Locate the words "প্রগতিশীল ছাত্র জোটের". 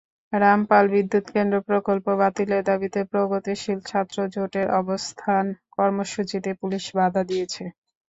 3.11-4.67